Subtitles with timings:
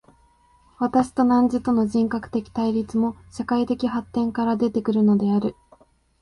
[0.79, 5.55] 私と汝との人格的対立も、社会的発展から出て来るのである。